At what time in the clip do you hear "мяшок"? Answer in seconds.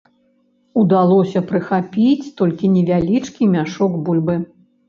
3.55-3.91